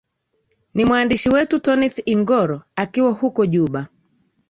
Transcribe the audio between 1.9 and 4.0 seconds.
ingoro akiwa huko juba